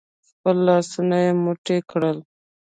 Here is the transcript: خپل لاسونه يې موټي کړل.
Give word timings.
خپل 0.29 0.55
لاسونه 0.67 1.17
يې 1.25 1.31
موټي 1.43 1.77
کړل. 1.89 2.17